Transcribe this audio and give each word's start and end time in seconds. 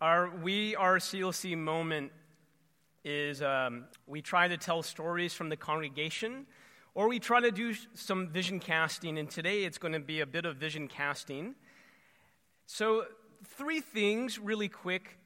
Our 0.00 0.30
We 0.30 0.76
Are 0.76 0.98
CLC 0.98 1.58
moment 1.58 2.12
is 3.02 3.42
um, 3.42 3.86
we 4.06 4.22
try 4.22 4.46
to 4.46 4.56
tell 4.56 4.84
stories 4.84 5.34
from 5.34 5.48
the 5.48 5.56
congregation, 5.56 6.46
or 6.94 7.08
we 7.08 7.18
try 7.18 7.40
to 7.40 7.50
do 7.50 7.74
some 7.94 8.28
vision 8.28 8.60
casting, 8.60 9.18
and 9.18 9.28
today 9.28 9.64
it's 9.64 9.76
going 9.76 9.94
to 9.94 9.98
be 9.98 10.20
a 10.20 10.26
bit 10.26 10.44
of 10.44 10.54
vision 10.54 10.86
casting. 10.86 11.56
So, 12.66 13.06
three 13.44 13.80
things 13.80 14.38
really 14.38 14.68
quick. 14.68 15.18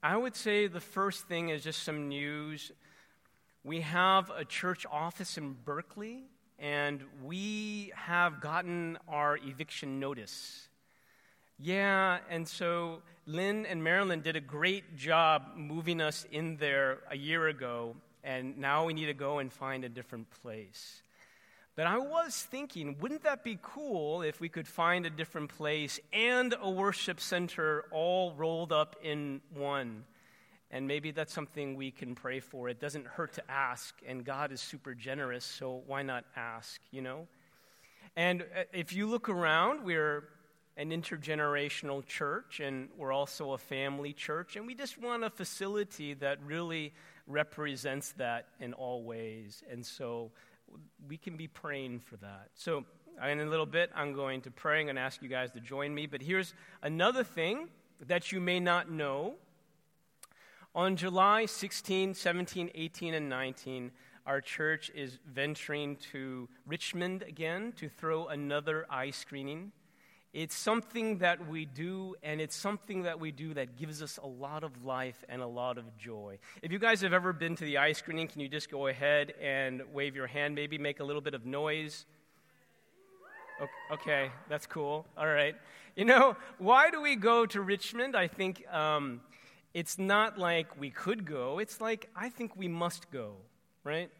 I 0.00 0.16
would 0.16 0.36
say 0.36 0.68
the 0.68 0.78
first 0.78 1.26
thing 1.26 1.48
is 1.48 1.64
just 1.64 1.82
some 1.82 2.08
news. 2.08 2.70
We 3.64 3.80
have 3.80 4.30
a 4.30 4.44
church 4.44 4.86
office 4.92 5.38
in 5.38 5.56
Berkeley, 5.64 6.22
and 6.56 7.02
we 7.24 7.90
have 7.96 8.40
gotten 8.40 8.96
our 9.08 9.38
eviction 9.38 9.98
notice. 9.98 10.69
Yeah, 11.62 12.20
and 12.30 12.48
so 12.48 13.02
Lynn 13.26 13.66
and 13.66 13.84
Marilyn 13.84 14.22
did 14.22 14.34
a 14.34 14.40
great 14.40 14.96
job 14.96 15.42
moving 15.56 16.00
us 16.00 16.26
in 16.32 16.56
there 16.56 17.00
a 17.10 17.16
year 17.18 17.48
ago, 17.48 17.96
and 18.24 18.56
now 18.56 18.86
we 18.86 18.94
need 18.94 19.06
to 19.06 19.14
go 19.14 19.40
and 19.40 19.52
find 19.52 19.84
a 19.84 19.90
different 19.90 20.30
place. 20.42 21.02
But 21.76 21.86
I 21.86 21.98
was 21.98 22.34
thinking, 22.50 22.96
wouldn't 22.98 23.24
that 23.24 23.44
be 23.44 23.58
cool 23.60 24.22
if 24.22 24.40
we 24.40 24.48
could 24.48 24.66
find 24.66 25.04
a 25.04 25.10
different 25.10 25.50
place 25.50 26.00
and 26.14 26.54
a 26.62 26.70
worship 26.70 27.20
center 27.20 27.84
all 27.90 28.32
rolled 28.32 28.72
up 28.72 28.96
in 29.02 29.42
one? 29.52 30.04
And 30.70 30.88
maybe 30.88 31.10
that's 31.10 31.32
something 31.32 31.76
we 31.76 31.90
can 31.90 32.14
pray 32.14 32.40
for. 32.40 32.70
It 32.70 32.80
doesn't 32.80 33.06
hurt 33.06 33.34
to 33.34 33.50
ask, 33.50 33.94
and 34.06 34.24
God 34.24 34.50
is 34.50 34.62
super 34.62 34.94
generous, 34.94 35.44
so 35.44 35.82
why 35.86 36.00
not 36.00 36.24
ask, 36.36 36.80
you 36.90 37.02
know? 37.02 37.26
And 38.16 38.42
uh, 38.42 38.62
if 38.72 38.94
you 38.94 39.06
look 39.06 39.28
around, 39.28 39.84
we're 39.84 40.24
an 40.76 40.90
intergenerational 40.90 42.04
church, 42.06 42.60
and 42.60 42.88
we're 42.96 43.12
also 43.12 43.52
a 43.52 43.58
family 43.58 44.12
church, 44.12 44.56
and 44.56 44.66
we 44.66 44.74
just 44.74 44.98
want 44.98 45.24
a 45.24 45.30
facility 45.30 46.14
that 46.14 46.38
really 46.44 46.92
represents 47.26 48.12
that 48.12 48.46
in 48.60 48.72
all 48.74 49.04
ways. 49.04 49.62
And 49.70 49.84
so 49.84 50.32
we 51.08 51.16
can 51.16 51.36
be 51.36 51.48
praying 51.48 52.00
for 52.00 52.16
that. 52.18 52.48
So, 52.54 52.84
in 53.26 53.40
a 53.40 53.44
little 53.44 53.66
bit, 53.66 53.90
I'm 53.94 54.14
going 54.14 54.40
to 54.42 54.50
pray. 54.50 54.80
I'm 54.80 54.86
going 54.86 54.96
to 54.96 55.02
ask 55.02 55.20
you 55.20 55.28
guys 55.28 55.50
to 55.52 55.60
join 55.60 55.94
me. 55.94 56.06
But 56.06 56.22
here's 56.22 56.54
another 56.82 57.24
thing 57.24 57.68
that 58.06 58.32
you 58.32 58.40
may 58.40 58.60
not 58.60 58.90
know. 58.90 59.34
On 60.74 60.96
July 60.96 61.46
16, 61.46 62.14
17, 62.14 62.70
18, 62.74 63.14
and 63.14 63.28
19, 63.28 63.90
our 64.26 64.40
church 64.40 64.90
is 64.94 65.18
venturing 65.26 65.96
to 66.12 66.48
Richmond 66.66 67.22
again 67.22 67.72
to 67.76 67.88
throw 67.88 68.28
another 68.28 68.86
eye 68.88 69.10
screening. 69.10 69.72
It's 70.32 70.54
something 70.54 71.18
that 71.18 71.48
we 71.48 71.64
do, 71.64 72.14
and 72.22 72.40
it's 72.40 72.54
something 72.54 73.02
that 73.02 73.18
we 73.18 73.32
do 73.32 73.52
that 73.54 73.76
gives 73.76 74.00
us 74.00 74.16
a 74.22 74.26
lot 74.26 74.62
of 74.62 74.84
life 74.84 75.24
and 75.28 75.42
a 75.42 75.46
lot 75.46 75.76
of 75.76 75.96
joy. 75.98 76.38
If 76.62 76.70
you 76.70 76.78
guys 76.78 77.00
have 77.00 77.12
ever 77.12 77.32
been 77.32 77.56
to 77.56 77.64
the 77.64 77.78
eye 77.78 77.92
screening, 77.92 78.28
can 78.28 78.40
you 78.40 78.48
just 78.48 78.70
go 78.70 78.86
ahead 78.86 79.34
and 79.40 79.82
wave 79.92 80.14
your 80.14 80.28
hand, 80.28 80.54
maybe 80.54 80.78
make 80.78 81.00
a 81.00 81.04
little 81.04 81.20
bit 81.20 81.34
of 81.34 81.46
noise? 81.46 82.06
Okay, 83.90 84.30
that's 84.48 84.66
cool. 84.66 85.04
All 85.18 85.26
right. 85.26 85.56
You 85.96 86.04
know, 86.04 86.36
why 86.58 86.90
do 86.90 87.02
we 87.02 87.16
go 87.16 87.44
to 87.46 87.60
Richmond? 87.60 88.14
I 88.16 88.28
think 88.28 88.64
um, 88.72 89.20
it's 89.74 89.98
not 89.98 90.38
like 90.38 90.78
we 90.78 90.90
could 90.90 91.24
go, 91.24 91.58
it's 91.58 91.80
like 91.80 92.08
I 92.14 92.28
think 92.28 92.56
we 92.56 92.68
must 92.68 93.10
go, 93.10 93.34
right? 93.84 94.10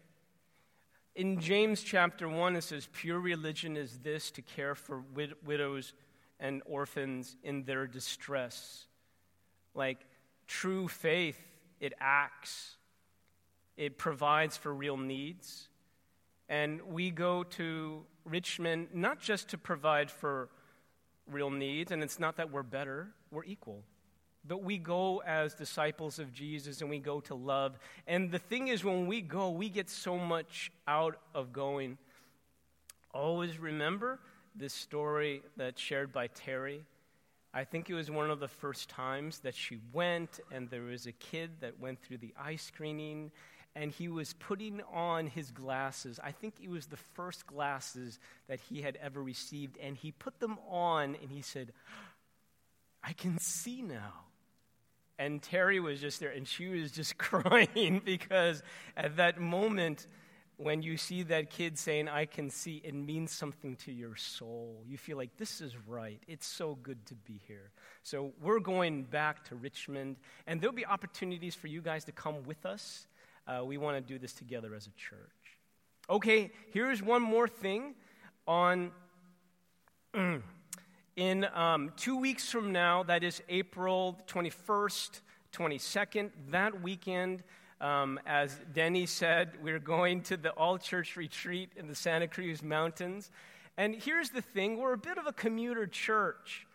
In 1.16 1.40
James 1.40 1.82
chapter 1.82 2.28
1, 2.28 2.56
it 2.56 2.62
says, 2.62 2.88
Pure 2.92 3.20
religion 3.20 3.76
is 3.76 3.98
this 3.98 4.30
to 4.32 4.42
care 4.42 4.74
for 4.74 5.02
wid- 5.12 5.34
widows 5.44 5.92
and 6.38 6.62
orphans 6.66 7.36
in 7.42 7.64
their 7.64 7.86
distress. 7.86 8.86
Like 9.74 10.06
true 10.46 10.88
faith, 10.88 11.40
it 11.80 11.92
acts, 12.00 12.76
it 13.76 13.98
provides 13.98 14.56
for 14.56 14.72
real 14.72 14.96
needs. 14.96 15.68
And 16.48 16.80
we 16.82 17.10
go 17.10 17.42
to 17.44 18.04
Richmond 18.24 18.88
not 18.92 19.20
just 19.20 19.48
to 19.50 19.58
provide 19.58 20.10
for 20.10 20.48
real 21.26 21.50
needs, 21.50 21.92
and 21.92 22.02
it's 22.02 22.18
not 22.18 22.36
that 22.36 22.50
we're 22.50 22.62
better, 22.62 23.08
we're 23.30 23.44
equal. 23.44 23.84
But 24.46 24.62
we 24.62 24.78
go 24.78 25.22
as 25.26 25.54
disciples 25.54 26.18
of 26.18 26.32
Jesus 26.32 26.80
and 26.80 26.88
we 26.88 26.98
go 26.98 27.20
to 27.20 27.34
love. 27.34 27.78
And 28.06 28.30
the 28.30 28.38
thing 28.38 28.68
is, 28.68 28.84
when 28.84 29.06
we 29.06 29.20
go, 29.20 29.50
we 29.50 29.68
get 29.68 29.90
so 29.90 30.16
much 30.16 30.72
out 30.88 31.20
of 31.34 31.52
going. 31.52 31.98
Always 33.12 33.58
remember 33.58 34.18
this 34.54 34.72
story 34.72 35.42
that's 35.56 35.80
shared 35.80 36.12
by 36.12 36.28
Terry. 36.28 36.84
I 37.52 37.64
think 37.64 37.90
it 37.90 37.94
was 37.94 38.10
one 38.10 38.30
of 38.30 38.40
the 38.40 38.48
first 38.48 38.88
times 38.88 39.40
that 39.40 39.54
she 39.54 39.78
went, 39.92 40.38
and 40.52 40.70
there 40.70 40.82
was 40.82 41.06
a 41.06 41.12
kid 41.12 41.50
that 41.60 41.80
went 41.80 42.00
through 42.00 42.18
the 42.18 42.32
eye 42.40 42.56
screening, 42.56 43.32
and 43.74 43.90
he 43.90 44.08
was 44.08 44.34
putting 44.34 44.80
on 44.92 45.26
his 45.26 45.50
glasses. 45.50 46.20
I 46.22 46.30
think 46.30 46.54
it 46.62 46.70
was 46.70 46.86
the 46.86 46.96
first 46.96 47.46
glasses 47.46 48.20
that 48.48 48.60
he 48.60 48.82
had 48.82 48.96
ever 49.02 49.20
received, 49.20 49.76
and 49.78 49.96
he 49.96 50.12
put 50.12 50.38
them 50.38 50.58
on, 50.68 51.16
and 51.20 51.30
he 51.30 51.42
said, 51.42 51.72
I 53.02 53.12
can 53.12 53.38
see 53.38 53.82
now. 53.82 54.12
And 55.20 55.42
Terry 55.42 55.80
was 55.80 56.00
just 56.00 56.18
there, 56.18 56.30
and 56.30 56.48
she 56.48 56.68
was 56.68 56.90
just 56.90 57.18
crying 57.18 58.00
because 58.02 58.62
at 58.96 59.18
that 59.18 59.38
moment, 59.38 60.06
when 60.56 60.82
you 60.82 60.96
see 60.96 61.22
that 61.24 61.50
kid 61.50 61.78
saying, 61.78 62.08
I 62.08 62.24
can 62.24 62.48
see, 62.48 62.80
it 62.82 62.94
means 62.94 63.30
something 63.30 63.76
to 63.76 63.92
your 63.92 64.16
soul. 64.16 64.82
You 64.86 64.96
feel 64.96 65.18
like 65.18 65.36
this 65.36 65.60
is 65.60 65.76
right. 65.86 66.22
It's 66.26 66.46
so 66.46 66.78
good 66.82 67.04
to 67.06 67.14
be 67.14 67.38
here. 67.46 67.70
So 68.02 68.32
we're 68.40 68.60
going 68.60 69.02
back 69.02 69.44
to 69.50 69.56
Richmond, 69.56 70.16
and 70.46 70.58
there'll 70.58 70.74
be 70.74 70.86
opportunities 70.86 71.54
for 71.54 71.66
you 71.66 71.82
guys 71.82 72.04
to 72.04 72.12
come 72.12 72.42
with 72.44 72.64
us. 72.64 73.06
Uh, 73.46 73.62
we 73.62 73.76
want 73.76 73.98
to 73.98 74.00
do 74.00 74.18
this 74.18 74.32
together 74.32 74.74
as 74.74 74.86
a 74.86 74.92
church. 74.92 75.58
Okay, 76.08 76.50
here's 76.72 77.02
one 77.02 77.20
more 77.20 77.46
thing 77.46 77.94
on. 78.48 78.90
in 81.20 81.46
um, 81.52 81.92
two 81.98 82.16
weeks 82.16 82.50
from 82.50 82.72
now, 82.72 83.02
that 83.02 83.22
is 83.22 83.42
April 83.50 84.18
21st, 84.26 85.20
22nd, 85.52 86.30
that 86.48 86.80
weekend, 86.80 87.42
um, 87.82 88.18
as 88.24 88.58
Denny 88.72 89.04
said, 89.04 89.50
we're 89.62 89.78
going 89.78 90.22
to 90.22 90.38
the 90.38 90.48
all 90.52 90.78
church 90.78 91.16
retreat 91.16 91.72
in 91.76 91.88
the 91.88 91.94
Santa 91.94 92.26
Cruz 92.26 92.62
Mountains. 92.62 93.30
And 93.76 93.94
here's 93.94 94.30
the 94.30 94.40
thing 94.40 94.78
we're 94.78 94.94
a 94.94 94.98
bit 94.98 95.18
of 95.18 95.26
a 95.26 95.32
commuter 95.34 95.86
church. 95.86 96.66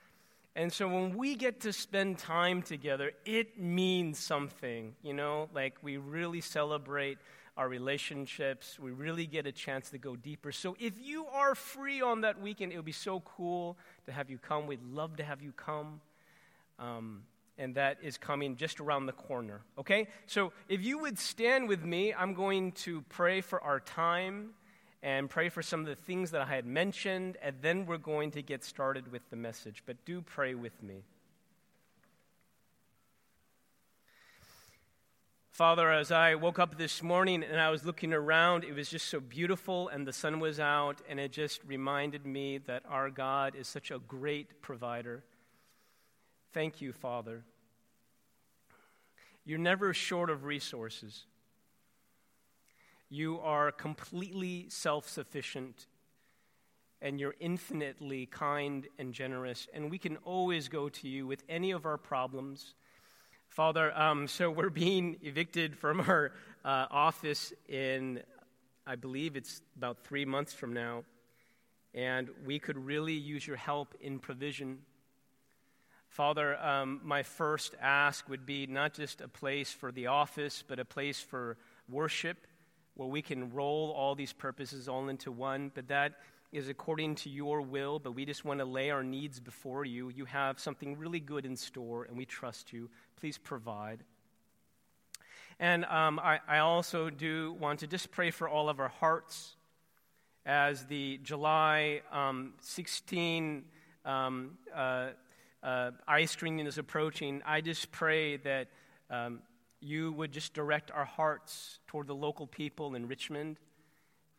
And 0.56 0.72
so 0.72 0.88
when 0.88 1.18
we 1.18 1.36
get 1.36 1.62
to 1.62 1.74
spend 1.74 2.20
time 2.20 2.62
together, 2.62 3.14
it 3.26 3.60
means 3.60 4.20
something, 4.20 4.94
you 5.02 5.16
know, 5.16 5.50
like 5.56 5.74
we 5.82 5.98
really 5.98 6.42
celebrate 6.42 7.18
our 7.58 7.70
relationships. 7.70 8.78
We 8.80 8.92
really 8.92 9.26
get 9.26 9.46
a 9.46 9.52
chance 9.52 9.90
to 9.92 9.98
go 9.98 10.16
deeper. 10.16 10.52
So 10.52 10.76
if 10.80 10.94
you 11.02 11.26
are 11.28 11.56
free 11.56 12.02
on 12.02 12.22
that 12.22 12.42
weekend, 12.42 12.74
it 12.74 12.76
would 12.76 12.86
be 12.86 12.92
so 12.92 13.22
cool 13.22 13.78
to 14.06 14.12
have 14.12 14.30
you 14.30 14.38
come. 14.38 14.68
We'd 14.68 14.84
love 14.84 15.18
to 15.18 15.24
have 15.24 15.42
you 15.42 15.54
come. 15.54 16.02
Um, 16.80 17.24
and 17.58 17.76
that 17.76 17.98
is 18.02 18.18
coming 18.18 18.58
just 18.58 18.82
around 18.82 19.06
the 19.06 19.14
corner. 19.14 19.62
Okay? 19.78 20.08
So 20.28 20.52
if 20.68 20.82
you 20.82 21.00
would 21.00 21.18
stand 21.18 21.70
with 21.70 21.84
me, 21.84 22.14
I'm 22.14 22.34
going 22.34 22.74
to 22.74 23.02
pray 23.04 23.42
for 23.42 23.62
our 23.64 23.80
time 23.80 24.50
and 25.02 25.30
pray 25.30 25.50
for 25.50 25.62
some 25.62 25.82
of 25.82 25.86
the 25.86 25.96
things 25.96 26.32
that 26.32 26.42
I 26.42 26.46
had 26.46 26.66
mentioned, 26.66 27.38
and 27.42 27.56
then 27.62 27.86
we're 27.86 27.98
going 27.98 28.32
to 28.32 28.42
get 28.42 28.64
started 28.64 29.12
with 29.12 29.22
the 29.30 29.36
message. 29.36 29.84
But 29.86 30.04
do 30.04 30.22
pray 30.22 30.56
with 30.56 30.82
me. 30.82 31.04
Father, 35.56 35.90
as 35.90 36.12
I 36.12 36.36
woke 36.36 36.60
up 36.60 36.78
this 36.78 37.02
morning 37.02 37.42
and 37.42 37.62
I 37.62 37.70
was 37.70 37.86
looking 37.86 38.12
around, 38.12 38.66
it 38.66 38.76
was 38.76 38.90
just 38.90 39.08
so 39.08 39.22
beautiful, 39.22 39.88
and 39.88 40.06
the 40.06 40.12
sun 40.12 40.42
was 40.42 40.60
out, 40.60 41.02
and 41.08 41.18
it 41.18 41.32
just 41.32 41.62
reminded 41.66 42.26
me 42.26 42.58
that 42.68 42.84
our 42.90 43.10
God 43.10 43.56
is 43.56 43.66
such 43.66 43.90
a 43.90 44.00
great 44.00 44.62
provider. 44.62 45.24
Thank 46.52 46.82
you, 46.82 46.92
Father. 46.92 47.46
You're 49.46 49.58
never 49.58 49.94
short 49.94 50.30
of 50.30 50.44
resources. 50.44 51.24
You 53.10 53.40
are 53.40 53.72
completely 53.72 54.66
self 54.68 55.08
sufficient, 55.08 55.88
and 57.02 57.18
you're 57.18 57.36
infinitely 57.40 58.26
kind 58.26 58.88
and 59.00 59.14
generous, 59.14 59.70
and 59.74 59.90
we 59.90 60.00
can 60.00 60.18
always 60.18 60.68
go 60.68 60.90
to 60.90 61.08
you 61.08 61.26
with 61.26 61.44
any 61.48 61.72
of 61.72 61.86
our 61.86 61.98
problems 61.98 62.74
Father, 63.50 63.98
um, 63.98 64.28
so 64.28 64.50
we're 64.50 64.70
being 64.70 65.18
evicted 65.22 65.78
from 65.78 66.02
our 66.02 66.32
uh, 66.66 66.88
office 66.92 67.54
in, 67.70 68.22
I 68.86 68.96
believe 68.96 69.36
it's 69.36 69.62
about 69.78 70.04
three 70.04 70.26
months 70.26 70.54
from 70.54 70.74
now, 70.74 71.04
and 71.94 72.30
we 72.46 72.60
could 72.60 72.78
really 72.78 73.14
use 73.14 73.48
your 73.48 73.56
help 73.56 73.96
in 74.02 74.20
provision. 74.20 74.80
Father, 76.10 76.58
um, 76.62 77.00
my 77.04 77.24
first 77.24 77.76
ask 77.82 78.28
would 78.28 78.46
be 78.46 78.68
not 78.68 78.94
just 78.94 79.22
a 79.22 79.28
place 79.28 79.72
for 79.72 79.92
the 79.92 80.08
office, 80.08 80.64
but 80.68 80.80
a 80.80 80.86
place 80.86 81.20
for 81.22 81.58
worship 81.90 82.48
where 82.96 83.08
we 83.08 83.22
can 83.22 83.52
roll 83.54 83.92
all 83.92 84.16
these 84.16 84.34
purposes 84.34 84.88
all 84.88 85.08
into 85.10 85.32
one, 85.32 85.72
but 85.74 85.88
that 85.90 86.14
is 86.52 86.70
according 86.70 87.16
to 87.16 87.30
your 87.30 87.62
will, 87.62 88.00
but 88.00 88.14
we 88.14 88.26
just 88.26 88.46
want 88.46 88.60
to 88.60 88.66
lay 88.66 88.90
our 88.90 89.04
needs 89.04 89.40
before 89.40 89.86
you. 89.86 90.10
You 90.10 90.26
have 90.26 90.60
something 90.60 90.98
really 90.98 91.20
good 91.20 91.46
in 91.46 91.56
store, 91.56 92.04
and 92.04 92.18
we 92.18 92.26
trust 92.26 92.72
you. 92.72 92.90
Please 93.18 93.38
provide. 93.38 94.04
And 95.60 95.86
um, 95.86 96.20
I, 96.20 96.40
I 96.48 96.60
also 96.60 97.10
do 97.10 97.54
want 97.60 97.80
to 97.80 97.88
just 97.88 98.12
pray 98.12 98.32
for 98.32 98.50
all 98.50 98.70
of 98.70 98.80
our 98.80 98.90
hearts 98.90 99.56
as 100.46 100.86
the 100.86 101.20
July 101.24 102.02
um, 102.12 102.54
16 102.62 103.64
um, 104.04 104.58
uh, 104.74 105.10
uh, 105.64 105.92
screening 106.26 106.68
is 106.68 106.78
approaching. 106.78 107.42
I 107.46 107.62
just 107.62 107.92
pray 107.92 108.38
that 108.38 108.68
um, 109.10 109.40
you 109.80 110.12
would 110.14 110.32
just 110.32 110.54
direct 110.54 110.92
our 110.92 111.06
hearts 111.06 111.80
toward 111.88 112.08
the 112.08 112.16
local 112.16 112.48
people 112.48 112.96
in 112.96 113.08
Richmond 113.08 113.58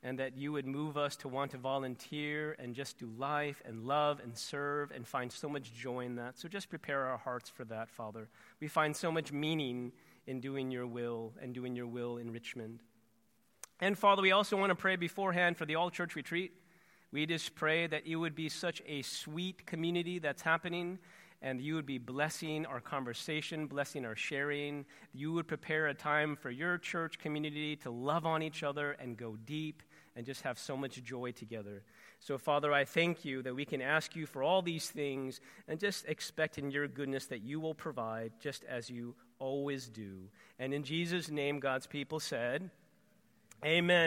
and 0.02 0.18
that 0.18 0.36
you 0.36 0.52
would 0.52 0.66
move 0.66 0.96
us 0.96 1.16
to 1.16 1.28
want 1.28 1.50
to 1.52 1.58
volunteer 1.58 2.54
and 2.58 2.74
just 2.74 2.98
do 2.98 3.10
life 3.16 3.62
and 3.64 3.84
love 3.84 4.20
and 4.22 4.36
serve 4.36 4.90
and 4.90 5.06
find 5.06 5.32
so 5.32 5.48
much 5.48 5.72
joy 5.74 6.00
in 6.00 6.16
that. 6.16 6.38
So 6.38 6.48
just 6.48 6.68
prepare 6.68 7.06
our 7.06 7.18
hearts 7.18 7.50
for 7.50 7.64
that, 7.64 7.88
Father. 7.90 8.28
We 8.60 8.68
find 8.68 8.94
so 8.94 9.10
much 9.10 9.32
meaning 9.32 9.92
in 10.26 10.40
doing 10.40 10.70
your 10.70 10.86
will 10.86 11.32
and 11.40 11.54
doing 11.54 11.74
your 11.74 11.86
will 11.86 12.18
in 12.18 12.32
Richmond. 12.32 12.80
And 13.80 13.98
Father, 13.98 14.22
we 14.22 14.32
also 14.32 14.56
want 14.56 14.70
to 14.70 14.74
pray 14.74 14.96
beforehand 14.96 15.56
for 15.56 15.66
the 15.66 15.74
All 15.74 15.90
Church 15.90 16.14
Retreat. 16.16 16.52
We 17.12 17.26
just 17.26 17.54
pray 17.54 17.86
that 17.86 18.06
it 18.06 18.16
would 18.16 18.34
be 18.34 18.48
such 18.48 18.82
a 18.86 19.02
sweet 19.02 19.66
community 19.66 20.18
that's 20.18 20.42
happening 20.42 20.98
and 21.46 21.60
you 21.60 21.76
would 21.76 21.86
be 21.86 21.98
blessing 21.98 22.66
our 22.66 22.80
conversation, 22.80 23.68
blessing 23.68 24.04
our 24.04 24.16
sharing. 24.16 24.84
You 25.14 25.32
would 25.34 25.46
prepare 25.46 25.86
a 25.86 25.94
time 25.94 26.34
for 26.34 26.50
your 26.50 26.76
church 26.76 27.20
community 27.20 27.76
to 27.76 27.90
love 27.90 28.26
on 28.26 28.42
each 28.42 28.64
other 28.64 28.96
and 28.98 29.16
go 29.16 29.36
deep 29.46 29.84
and 30.16 30.26
just 30.26 30.42
have 30.42 30.58
so 30.58 30.76
much 30.76 31.00
joy 31.04 31.30
together. 31.30 31.84
So, 32.18 32.36
Father, 32.36 32.72
I 32.72 32.84
thank 32.84 33.24
you 33.24 33.42
that 33.42 33.54
we 33.54 33.64
can 33.64 33.80
ask 33.80 34.16
you 34.16 34.26
for 34.26 34.42
all 34.42 34.60
these 34.60 34.90
things 34.90 35.40
and 35.68 35.78
just 35.78 36.04
expect 36.06 36.58
in 36.58 36.72
your 36.72 36.88
goodness 36.88 37.26
that 37.26 37.42
you 37.42 37.60
will 37.60 37.74
provide 37.74 38.32
just 38.40 38.64
as 38.64 38.90
you 38.90 39.14
always 39.38 39.88
do. 39.88 40.28
And 40.58 40.74
in 40.74 40.82
Jesus' 40.82 41.30
name, 41.30 41.60
God's 41.60 41.86
people 41.86 42.18
said, 42.18 42.70
Amen. 43.64 44.04